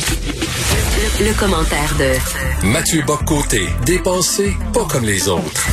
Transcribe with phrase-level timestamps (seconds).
[0.00, 5.68] Le, commentaire de Mathieu Boccoté, dépensé pas comme les autres.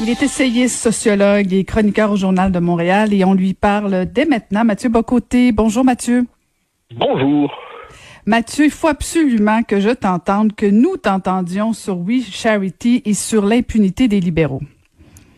[0.00, 4.26] Il est essayiste, sociologue et chroniqueur au Journal de Montréal et on lui parle dès
[4.26, 4.64] maintenant.
[4.64, 5.52] Mathieu Bocoté.
[5.52, 6.26] Bonjour Mathieu.
[6.94, 7.50] Bonjour.
[8.26, 13.46] Mathieu, il faut absolument que je t'entende, que nous t'entendions sur We Charity et sur
[13.46, 14.62] l'impunité des libéraux.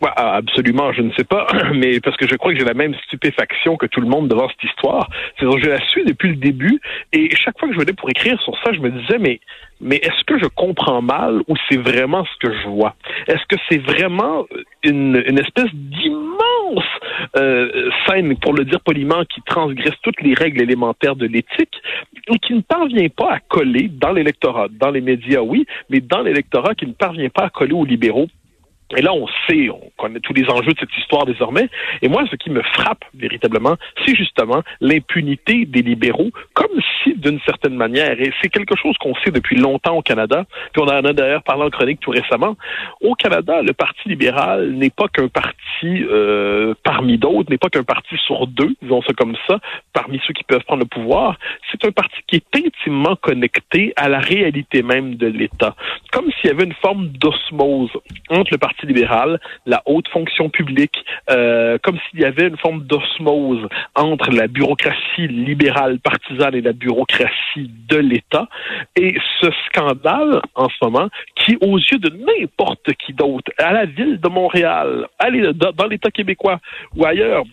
[0.01, 2.93] Ah, absolument, je ne sais pas, mais parce que je crois que j'ai la même
[3.05, 5.09] stupéfaction que tout le monde devant cette histoire.
[5.39, 6.79] C'est je la suis depuis le début,
[7.13, 9.39] et chaque fois que je venais pour écrire sur ça, je me disais, mais,
[9.81, 12.95] mais est-ce que je comprends mal ou c'est vraiment ce que je vois?
[13.27, 14.45] Est-ce que c'est vraiment
[14.83, 16.37] une, une espèce d'immense
[17.37, 21.81] euh, scène, pour le dire poliment, qui transgresse toutes les règles élémentaires de l'éthique
[22.33, 26.21] et qui ne parvient pas à coller dans l'électorat, dans les médias, oui, mais dans
[26.21, 28.27] l'électorat qui ne parvient pas à coller aux libéraux
[28.95, 31.67] et là, on sait, on connaît tous les enjeux de cette histoire désormais.
[32.01, 36.71] Et moi, ce qui me frappe véritablement, c'est justement l'impunité des libéraux, comme
[37.03, 40.81] si, d'une certaine manière, et c'est quelque chose qu'on sait depuis longtemps au Canada, puis
[40.81, 42.55] on en a d'ailleurs parlé en chronique tout récemment,
[43.01, 47.83] au Canada, le Parti libéral n'est pas qu'un parti euh, parmi d'autres, n'est pas qu'un
[47.83, 49.59] parti sur deux, disons ça comme ça,
[49.91, 51.37] parmi ceux qui peuvent prendre le pouvoir.
[51.71, 55.75] C'est un parti qui est intimement connecté à la réalité même de l'État,
[56.13, 57.91] comme s'il y avait une forme d'osmose
[58.29, 62.83] entre le Parti libéral, la haute fonction publique, euh, comme s'il y avait une forme
[62.83, 68.47] d'osmose entre la bureaucratie libérale partisane et la bureaucratie de l'État.
[68.95, 73.85] Et ce scandale, en ce moment, qui, aux yeux de n'importe qui d'autre, à la
[73.85, 75.07] ville de Montréal,
[75.77, 76.59] dans l'État québécois
[76.95, 77.43] ou ailleurs,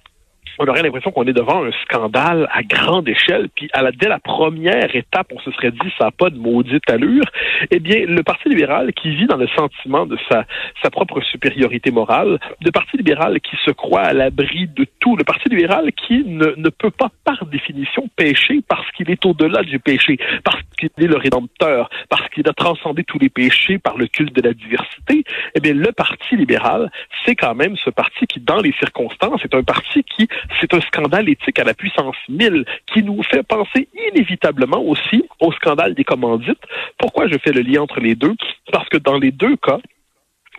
[0.58, 4.08] on aurait l'impression qu'on est devant un scandale à grande échelle, puis à la, dès
[4.08, 7.24] la première étape, on se serait dit ça n'a pas de maudite allure.
[7.70, 10.44] Eh bien, le Parti libéral qui vit dans le sentiment de sa,
[10.82, 15.24] sa propre supériorité morale, le Parti libéral qui se croit à l'abri de tout, le
[15.24, 19.78] Parti libéral qui ne, ne peut pas par définition pécher parce qu'il est au-delà du
[19.78, 20.60] péché, parce
[20.96, 25.24] le rédempteur, parce qu'il a transcendé tous les péchés par le culte de la diversité,
[25.54, 26.90] eh bien, le Parti libéral,
[27.24, 30.28] c'est quand même ce parti qui, dans les circonstances, est un parti qui
[30.60, 35.52] c'est un scandale éthique à la puissance 1000 qui nous fait penser inévitablement aussi au
[35.52, 36.62] scandale des commandites.
[36.98, 38.34] Pourquoi je fais le lien entre les deux?
[38.72, 39.78] Parce que dans les deux cas,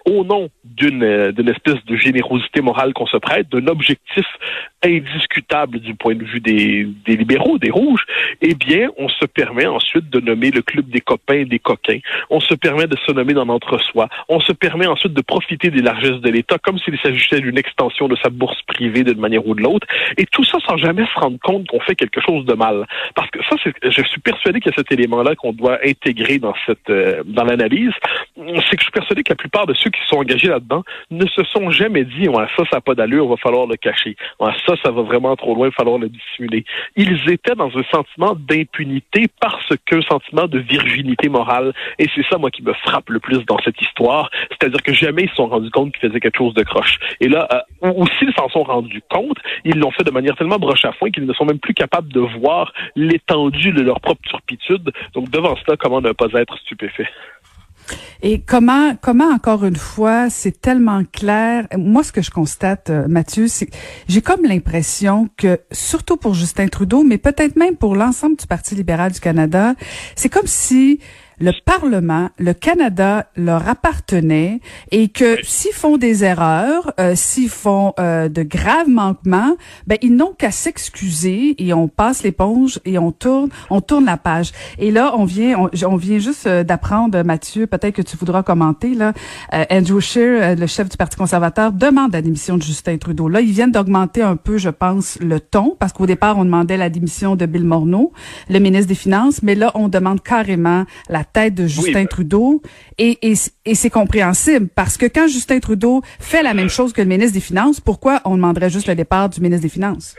[0.05, 4.25] au nom d'une d'une espèce de générosité morale qu'on se prête, d'un objectif
[4.83, 8.05] indiscutable du point de vue des, des libéraux, des rouges,
[8.41, 11.99] eh bien, on se permet ensuite de nommer le club des copains et des coquins.
[12.29, 14.07] On se permet de se nommer dans notre-soi.
[14.29, 18.07] On se permet ensuite de profiter des largesses de l'État comme s'il s'agissait d'une extension
[18.07, 19.87] de sa bourse privée d'une manière ou de l'autre.
[20.17, 22.85] Et tout ça sans jamais se rendre compte qu'on fait quelque chose de mal.
[23.15, 26.53] Parce que ça, je suis persuadé qu'il y a cet élément-là qu'on doit intégrer dans
[26.65, 27.91] cette euh, dans l'analyse.
[28.35, 31.25] C'est que je suis persuadé que la plupart de ceux qui sont engagés là-dedans ne
[31.27, 34.15] se sont jamais dit ouais, ça, ça n'a pas d'allure, va falloir le cacher.
[34.39, 36.65] Ouais, ça, ça va vraiment trop loin, il va falloir le dissimuler.
[36.95, 41.73] Ils étaient dans un sentiment d'impunité parce qu'un sentiment de virginité morale.
[41.99, 44.29] Et c'est ça, moi, qui me frappe le plus dans cette histoire.
[44.49, 46.97] C'est-à-dire que jamais ils se sont rendus compte qu'ils faisaient quelque chose de croche.
[47.19, 47.47] Et là,
[47.83, 50.91] euh, ou, s'ils s'en sont rendus compte, ils l'ont fait de manière tellement broche à
[50.93, 54.91] foin qu'ils ne sont même plus capables de voir l'étendue de leur propre turpitude.
[55.13, 57.07] Donc, devant cela, comment ne pas être stupéfait?
[58.21, 61.67] Et comment, comment encore une fois, c'est tellement clair?
[61.77, 63.69] Moi, ce que je constate, euh, Mathieu, c'est
[64.07, 68.75] j'ai comme l'impression que, surtout pour Justin Trudeau, mais peut-être même pour l'ensemble du Parti
[68.75, 69.75] libéral du Canada,
[70.15, 70.99] c'est comme si
[71.39, 74.59] le Parlement, le Canada leur appartenait
[74.91, 79.55] et que s'ils font des erreurs, euh, s'ils font euh, de graves manquements,
[79.87, 84.17] ben ils n'ont qu'à s'excuser et on passe l'éponge et on tourne, on tourne la
[84.17, 84.51] page.
[84.79, 88.93] Et là, on vient, on, vient juste euh, d'apprendre, Mathieu, peut-être que tu voudras commenter
[88.93, 89.13] là.
[89.71, 93.27] Andrew Scheer, le chef du Parti conservateur, demande la démission de Justin Trudeau.
[93.27, 96.77] Là, ils viennent d'augmenter un peu, je pense, le ton parce qu'au départ, on demandait
[96.77, 98.11] la démission de Bill Morneau,
[98.49, 102.07] le ministre des Finances, mais là, on demande carrément la tête de Justin ben.
[102.07, 102.61] Trudeau.
[102.97, 103.33] Et, et,
[103.65, 107.33] et c'est compréhensible parce que quand Justin Trudeau fait la même chose que le ministre
[107.33, 110.15] des Finances, pourquoi on demanderait juste le départ du ministre des Finances?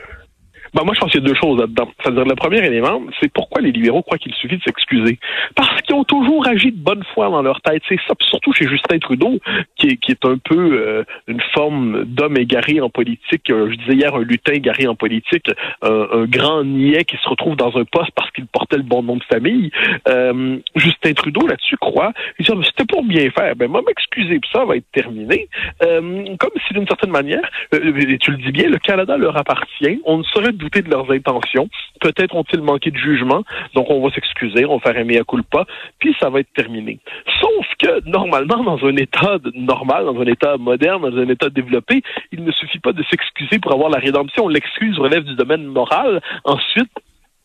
[0.73, 1.89] Ben, moi, je pense qu'il y a deux choses là-dedans.
[2.01, 5.19] C'est-à-dire, le premier élément, c'est pourquoi les libéraux croient qu'il suffit de s'excuser.
[5.55, 7.81] Parce qu'ils ont toujours agi de bonne foi dans leur tête.
[7.87, 9.39] C'est ça, surtout chez Justin Trudeau,
[9.75, 13.49] qui est, qui est un peu euh, une forme d'homme égaré en politique.
[13.49, 15.49] Euh, je disais hier un lutin égaré en politique,
[15.81, 19.15] un, grand niais qui se retrouve dans un poste parce qu'il portait le bon nom
[19.15, 19.71] de famille.
[20.07, 23.55] Euh, Justin Trudeau, là-dessus, croit, il dit, ah, c'était pour bien faire.
[23.55, 25.47] Ben, moi, m'excuser, puis ça va être terminé.
[25.79, 30.01] comme si, d'une certaine manière, et tu le dis bien, le Canada leur appartient.
[30.05, 31.69] On ne saurait douter de leurs intentions.
[31.99, 33.43] Peut-être ont-ils manqué de jugement,
[33.73, 35.65] donc on va s'excuser, on va faire un mea culpa,
[35.99, 36.99] puis ça va être terminé.
[37.39, 42.01] Sauf que, normalement, dans un État normal, dans un État moderne, dans un État développé,
[42.31, 44.47] il ne suffit pas de s'excuser pour avoir la rédemption.
[44.47, 46.21] L'excuse relève du domaine moral.
[46.43, 46.91] Ensuite,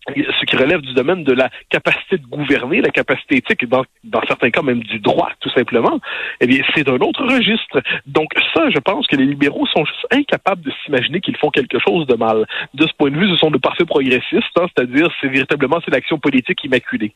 [0.08, 3.84] ce qui relève du domaine de la capacité de gouverner, la capacité éthique, dans,
[4.26, 6.00] certains cas même du droit, tout simplement,
[6.40, 7.80] eh bien, c'est un autre registre.
[8.06, 11.78] Donc ça, je pense que les libéraux sont juste incapables de s'imaginer qu'ils font quelque
[11.78, 12.46] chose de mal.
[12.74, 15.92] De ce point de vue, ce sont de parfaits progressistes, hein, c'est-à-dire c'est véritablement c'est
[15.92, 17.12] l'action politique immaculée.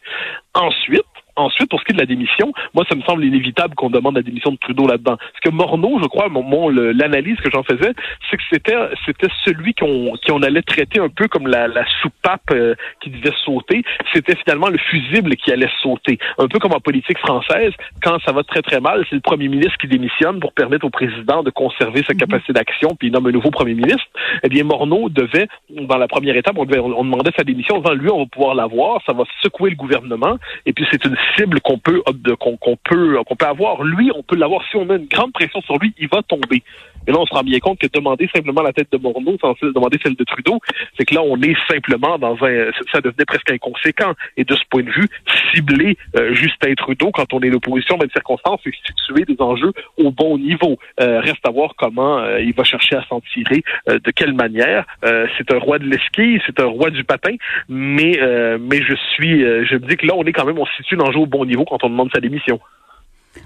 [0.54, 1.02] Ensuite,
[1.36, 4.16] Ensuite, pour ce qui est de la démission, moi, ça me semble inévitable qu'on demande
[4.16, 5.16] la démission de Trudeau là-dedans.
[5.16, 7.92] Parce que Morneau, je crois, mon, l'analyse que j'en faisais,
[8.30, 12.50] c'est que c'était c'était celui qu'on qu'on allait traiter un peu comme la, la soupape
[12.52, 13.84] euh, qui devait sauter.
[14.12, 16.18] C'était finalement le fusible qui allait sauter.
[16.38, 17.72] Un peu comme en politique française,
[18.02, 20.90] quand ça va très très mal, c'est le premier ministre qui démissionne pour permettre au
[20.90, 22.20] président de conserver sa mhm.
[22.20, 24.06] capacité d'action, puis il nomme un nouveau premier ministre.
[24.42, 27.78] Eh bien, Morneau devait, dans la première étape, on, devait, on demandait sa démission.
[27.78, 31.16] Devant lui, on va pouvoir l'avoir, ça va secouer le gouvernement, et puis c'est une
[31.36, 32.02] cible qu'on peut
[32.38, 33.82] qu'on peut qu'on peut avoir.
[33.82, 36.62] Lui, on peut l'avoir si on a une grande pression sur lui, il va tomber.
[37.06, 39.54] Et là, on se rend bien compte que demander simplement la tête de Morneau sans
[39.62, 40.60] demander celle de Trudeau,
[40.98, 42.70] c'est que là, on est simplement dans un...
[42.92, 44.12] Ça devenait presque inconséquent.
[44.36, 45.08] Et de ce point de vue,
[45.52, 49.72] cibler euh, Justin Trudeau quand on est l'opposition dans une circonstance, c'est situer des enjeux
[49.96, 50.78] au bon niveau.
[51.00, 54.84] Euh, reste à voir comment euh, il va chercher à s'en tirer, de quelle manière.
[55.02, 57.34] c'est un roi de l'esquille, c'est un roi du patin,
[57.68, 58.18] mais
[58.58, 59.40] mais je suis...
[59.40, 61.64] je me dis que là, on est quand même, on situe l'enjeu au bon niveau
[61.64, 62.60] quand on demande sa démission.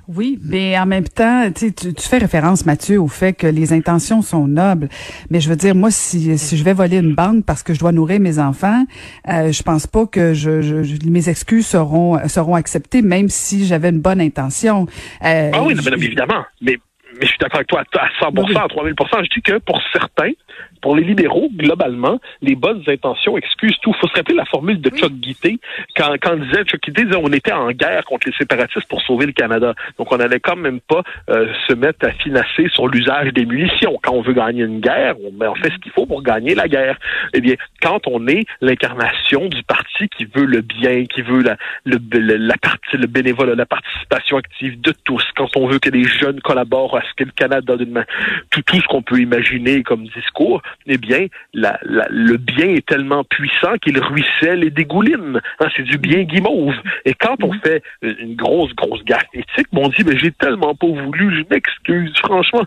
[0.09, 4.23] Oui, mais en même temps, tu, tu fais référence, Mathieu, au fait que les intentions
[4.23, 4.89] sont nobles.
[5.31, 7.81] Mais je veux dire, moi, si, si je vais voler une banque parce que je
[7.81, 8.85] dois nourrir mes enfants,
[9.29, 13.91] euh, je pense pas que je, je, mes excuses seront seront acceptées, même si j'avais
[13.91, 14.87] une bonne intention.
[15.25, 16.45] Euh, ah oui, évidemment.
[16.61, 16.79] Mais
[17.15, 20.31] mais je suis d'accord avec toi à 100%, à 3000 Je dis que pour certains,
[20.81, 23.93] pour les libéraux, globalement, les bonnes intentions excusent tout.
[23.95, 25.59] Il faut se rappeler la formule de Chuck Guité.
[25.97, 29.27] Quand, quand disait, Chuck Guité disait on était en guerre contre les séparatistes pour sauver
[29.27, 29.75] le Canada.
[29.99, 33.99] Donc, on n'allait quand même pas euh, se mettre à financer sur l'usage des munitions.
[34.03, 36.55] Quand on veut gagner une guerre, on, ben, on fait ce qu'il faut pour gagner
[36.55, 36.99] la guerre.
[37.35, 41.57] Eh bien, quand on est l'incarnation du parti qui veut le bien, qui veut la,
[41.85, 46.05] le, la partie, le bénévole, la participation active de tous, quand on veut que les
[46.05, 48.05] jeunes collaborent à ce que le Canada d'une
[48.51, 53.77] tout, tout ce qu'on peut imaginer comme discours, eh bien, le bien est tellement puissant
[53.83, 55.41] qu'il ruisselle et dégouline.
[55.61, 56.77] Hein, c'est du bien guimauve.
[57.05, 60.87] Et quand on fait une grosse, grosse gaffe éthique, on dit, mais j'ai tellement pas
[60.87, 62.13] voulu, je m'excuse.
[62.19, 62.65] Franchement,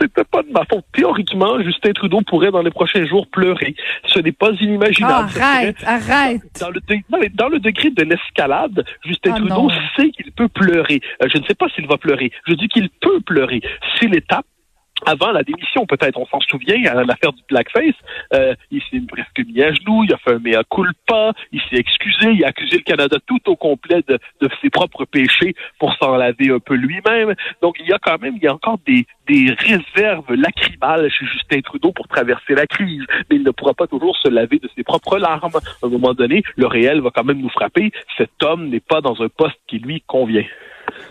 [0.00, 0.84] c'était pas de ma faute.
[0.92, 3.74] Théoriquement, Justin Trudeau pourrait dans les prochains jours pleurer.
[4.06, 5.30] Ce n'est pas inimaginable.
[5.40, 6.42] arrête, arrête.
[6.60, 11.00] Dans le, dans le degré de l'escalade, Justin ah, Trudeau sait qu'il peut pleurer.
[11.22, 12.30] Euh, je ne sais pas s'il va pleurer.
[12.46, 13.60] Je dis qu'il peut pleurer.
[13.98, 14.46] Si l'étape
[15.06, 17.94] avant la démission, peut-être, on s'en souvient, à l'affaire du blackface,
[18.34, 21.76] euh, il s'est presque mis à genoux, il a fait un mea culpa, il s'est
[21.76, 25.94] excusé, il a accusé le Canada tout au complet de, de ses propres péchés pour
[25.94, 27.34] s'en laver un peu lui-même.
[27.62, 31.26] Donc, il y a quand même, il y a encore des, des réserves lacrymales chez
[31.26, 34.68] Justin Trudeau pour traverser la crise, mais il ne pourra pas toujours se laver de
[34.76, 35.56] ses propres larmes.
[35.82, 37.92] À un moment donné, le réel va quand même nous frapper.
[38.16, 40.44] Cet homme n'est pas dans un poste qui lui convient.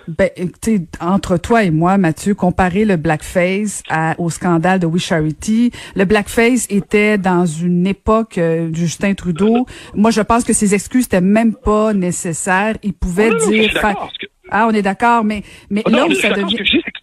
[0.08, 3.84] Ben, écoutez, entre toi et moi, Mathieu, comparer le blackface
[4.18, 9.66] au scandale de We Charity, le blackface était dans une époque euh, Justin Trudeau.
[9.94, 12.76] Moi, je pense que ses excuses n'étaient même pas nécessaires.
[12.84, 13.72] Il pouvait dire.
[14.50, 16.56] Ah, on est d'accord, mais mais oh là où ça devient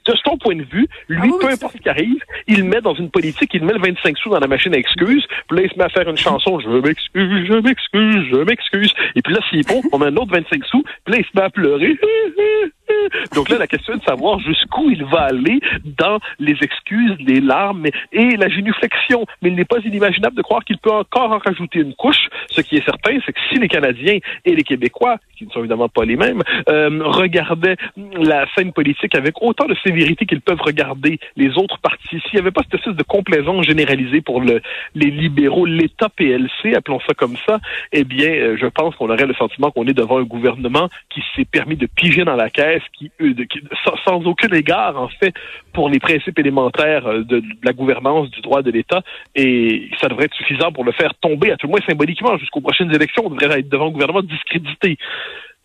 [0.07, 2.95] de son point de vue, lui, ah peu importe ce qui arrive, il met dans
[2.95, 5.71] une politique, il met le 25 sous dans la machine à excuses, puis là, il
[5.71, 8.93] se met à faire une chanson, je m'excuse, je m'excuse, je m'excuse.
[9.15, 11.25] Et puis là, s'il est bon, on met un autre 25 sous, puis là, il
[11.25, 11.99] se met à pleurer.
[13.35, 17.41] Donc là, la question est de savoir jusqu'où il va aller dans les excuses, les
[17.41, 19.25] larmes et la génuflexion.
[19.43, 22.61] Mais il n'est pas inimaginable de croire qu'il peut encore en rajouter une couche Ce
[22.61, 25.89] qui est certain, c'est que si les Canadiens et les Québécois, qui ne sont évidemment
[25.89, 31.19] pas les mêmes, euh, regardaient la scène politique avec autant de sévérité qu'ils peuvent regarder
[31.37, 34.61] les autres partis, s'il n'y avait pas cette espèce de complaisance généralisée pour le,
[34.95, 37.61] les libéraux, l'État PLC, appelons ça comme ça,
[37.93, 41.23] eh bien, euh, je pense qu'on aurait le sentiment qu'on est devant un gouvernement qui
[41.35, 43.35] s'est permis de piger dans la caisse, qui, euh,
[44.05, 45.35] sans, aucun égard, en fait,
[45.73, 49.03] pour les principes élémentaires de, de la gouvernance du droit de l'État,
[49.35, 52.61] et ça devrait être suffisant pour le faire tomber, à tout le moins symboliquement, jusqu'aux
[52.61, 54.99] prochaines élections, on devrait être devant un gouvernement discrédité.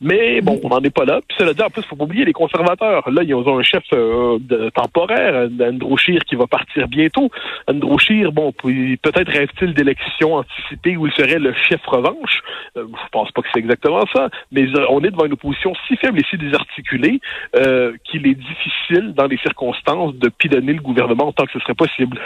[0.01, 1.19] Mais bon, on n'en est pas là.
[1.27, 3.09] Puis cela dit, en plus, faut pas oublier les conservateurs.
[3.11, 7.29] Là, ils ont un chef euh, de, temporaire, Andrew Scheer, qui va partir bientôt.
[7.67, 12.41] Andrew Scheer, bon, peut-être rêve-t-il d'élections anticipées où il serait le chef revanche.
[12.77, 14.29] Euh, je pense pas que c'est exactement ça.
[14.51, 17.19] Mais on est devant une opposition si faible et si désarticulée
[17.57, 21.75] euh, qu'il est difficile, dans les circonstances, de pilonner le gouvernement tant que ce serait
[21.75, 22.19] possible.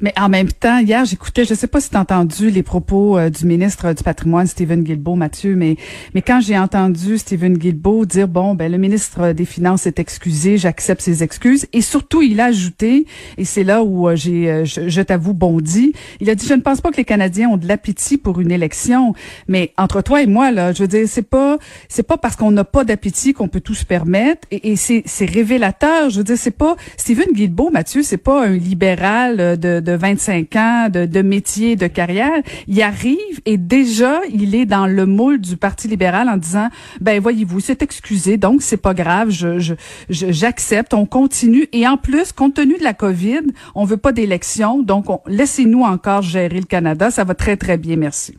[0.00, 3.16] Mais en même temps, hier, j'écoutais, je sais pas si tu as entendu les propos
[3.16, 5.76] euh, du ministre du patrimoine, Stephen Guilbeault, Mathieu, mais,
[6.14, 10.58] mais quand j'ai entendu Stephen Guilbeault dire, bon, ben, le ministre des Finances est excusé,
[10.58, 13.06] j'accepte ses excuses, et surtout, il a ajouté,
[13.38, 16.54] et c'est là où euh, j'ai, euh, je, je t'avoue, bondi, il a dit, je
[16.54, 19.14] ne pense pas que les Canadiens ont de l'appétit pour une élection,
[19.48, 22.50] mais entre toi et moi, là, je veux dire, c'est pas, c'est pas parce qu'on
[22.50, 26.24] n'a pas d'appétit qu'on peut tout se permettre, et, et c'est, c'est révélateur, je veux
[26.24, 31.06] dire, c'est pas, Stephen Guilbeault, Mathieu, c'est pas un libéral de, de 25 ans de,
[31.06, 35.88] de métier, de carrière, il arrive et déjà il est dans le moule du Parti
[35.88, 36.68] libéral en disant
[37.00, 39.74] ben voyez-vous c'est excusé donc c'est pas grave, je
[40.08, 41.66] j'accepte, je, on continue.
[41.72, 43.42] Et en plus compte tenu de la Covid,
[43.74, 47.96] on veut pas d'élection donc laissez-nous encore gérer le Canada, ça va très très bien,
[47.96, 48.34] merci.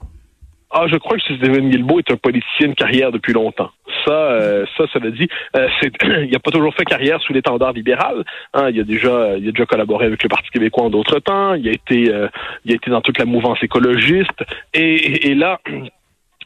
[0.72, 3.72] Ah, je crois que Stephen Guilbeault est un politicien de carrière depuis longtemps.
[4.04, 5.28] Ça, euh, ça, le dit.
[5.56, 5.68] Euh,
[6.24, 8.26] il n'a pas toujours fait carrière sous l'étendard libéral.
[8.54, 11.54] Hein, il a déjà, il a déjà collaboré avec le Parti québécois en d'autres temps.
[11.54, 12.28] Il a été, euh,
[12.66, 14.44] il a été dans toute la mouvance écologiste.
[14.74, 15.60] Et, et là,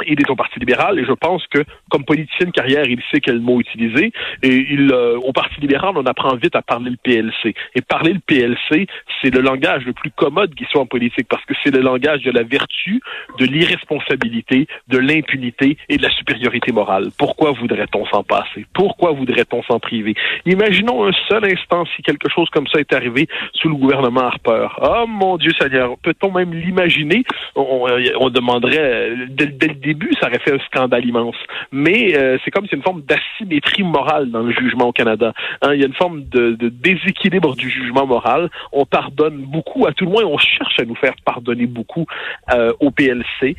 [0.08, 3.20] il est au Parti libéral et je pense que comme politicien de carrière, il sait
[3.20, 4.12] quel mot utiliser.
[4.44, 7.56] Et il, euh, au Parti libéral, on apprend vite à parler le PLC.
[7.75, 8.88] Et parler le PLC,
[9.22, 12.22] c'est le langage le plus commode qui soit en politique parce que c'est le langage
[12.22, 13.01] de la vertu,
[13.38, 17.10] de l'irresponsabilité, de l'impunité et de la supériorité morale.
[17.18, 18.65] Pourquoi voudrait-on s'en passer?
[18.74, 20.15] Pourquoi voudrait-on s'en priver?
[20.46, 24.68] Imaginons un seul instant si quelque chose comme ça est arrivé sous le gouvernement Harper.
[24.82, 27.24] Oh mon Dieu Seigneur, peut-on même l'imaginer?
[27.56, 27.88] On,
[28.20, 31.36] on, demanderait dès, dès le début, ça aurait fait un scandale immense.
[31.72, 35.34] Mais euh, c'est comme c'est une forme d'asymétrie morale dans le jugement au Canada.
[35.62, 38.50] Hein, il y a une forme de, de, déséquilibre du jugement moral.
[38.72, 42.05] On pardonne beaucoup, à tout le moins, on cherche à nous faire pardonner beaucoup
[42.53, 43.55] euh, au PLC,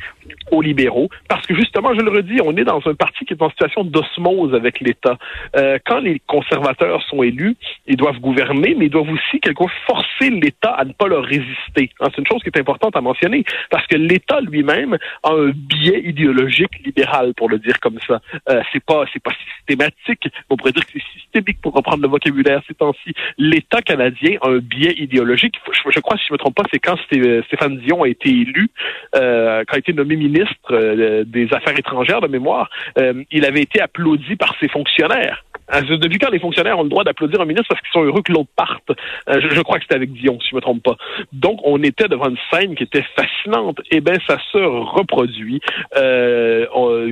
[0.51, 3.41] aux libéraux, parce que justement, je le redis, on est dans un parti qui est
[3.41, 5.17] en situation d'osmose avec l'État.
[5.55, 7.55] Euh, quand les conservateurs sont élus,
[7.87, 11.91] ils doivent gouverner, mais ils doivent aussi quelque forcer l'État à ne pas leur résister.
[11.99, 15.51] Hein, c'est une chose qui est importante à mentionner, parce que l'État lui-même a un
[15.51, 18.21] biais idéologique libérale, pour le dire comme ça.
[18.49, 22.07] Euh, c'est pas c'est pas systématique, on pourrait dire que c'est systémique pour reprendre le
[22.07, 23.13] vocabulaire ces temps-ci.
[23.37, 25.55] L'État canadien a un biais idéologique.
[25.93, 26.97] Je, crois, si je me trompe pas, c'est quand
[27.45, 28.69] Stéphane Dion a été élu,
[29.15, 33.61] euh, quand a été nommé ministre euh, des Affaires étrangères de mémoire, euh, il avait
[33.61, 35.43] été applaudi par ses fonctionnaires.
[35.73, 38.21] Hein, depuis quand les fonctionnaires ont le droit d'applaudir un ministre parce qu'ils sont heureux
[38.21, 38.91] que l'autre parte?
[39.29, 40.97] Euh, je, crois que c'était avec Dion, si je me trompe pas.
[41.31, 43.79] Donc, on était devant une scène qui était fascinante.
[43.89, 45.61] Eh bien, ça se reproduit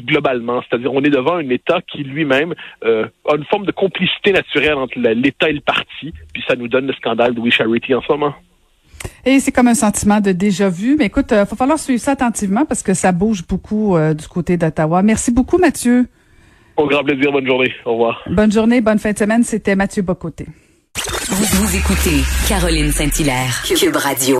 [0.06, 0.62] globalement.
[0.68, 4.98] C'est-à-dire, on est devant un État qui lui-même a une forme de complicité naturelle entre
[4.98, 6.14] l'État et le parti.
[6.34, 8.36] Puis ça nous donne le scandale de We Charity en ce moment.
[9.26, 10.96] Et c'est comme un sentiment de déjà vu.
[10.98, 14.14] Mais écoute, il euh, va falloir suivre ça attentivement parce que ça bouge beaucoup euh,
[14.14, 15.02] du côté d'Ottawa.
[15.02, 16.08] Merci beaucoup, Mathieu.
[16.78, 17.32] Au grand plaisir.
[17.32, 17.72] Bonne journée.
[17.86, 18.22] Au revoir.
[18.30, 19.44] Bonne journée, bonne fin de semaine.
[19.44, 20.46] C'était Mathieu Bocoté.
[21.30, 24.38] Vous, vous écoutez Caroline Saint-Hilaire, Cube Radio.